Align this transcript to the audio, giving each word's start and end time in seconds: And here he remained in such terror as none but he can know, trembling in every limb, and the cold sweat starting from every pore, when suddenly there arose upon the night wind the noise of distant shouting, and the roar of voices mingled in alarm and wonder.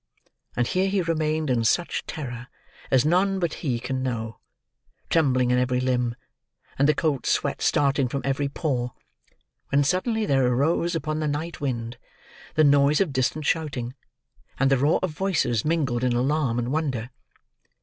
And 0.55 0.65
here 0.65 0.89
he 0.89 1.03
remained 1.03 1.51
in 1.51 1.63
such 1.63 2.07
terror 2.07 2.47
as 2.89 3.05
none 3.05 3.37
but 3.37 3.53
he 3.61 3.79
can 3.79 4.01
know, 4.01 4.39
trembling 5.11 5.51
in 5.51 5.59
every 5.59 5.79
limb, 5.79 6.15
and 6.79 6.89
the 6.89 6.95
cold 6.95 7.27
sweat 7.27 7.61
starting 7.61 8.07
from 8.07 8.23
every 8.25 8.49
pore, 8.49 8.93
when 9.69 9.83
suddenly 9.83 10.25
there 10.25 10.47
arose 10.47 10.95
upon 10.95 11.19
the 11.19 11.27
night 11.27 11.61
wind 11.61 11.99
the 12.55 12.63
noise 12.63 12.99
of 12.99 13.13
distant 13.13 13.45
shouting, 13.45 13.93
and 14.57 14.71
the 14.71 14.77
roar 14.79 14.99
of 15.03 15.11
voices 15.11 15.63
mingled 15.63 16.03
in 16.03 16.13
alarm 16.13 16.57
and 16.57 16.71
wonder. 16.71 17.11